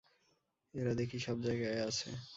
এরা 0.73 0.93
দেখি 0.99 1.17
সব 1.19 1.37
জায়গায় 1.45 1.79
আছে! 1.89 2.09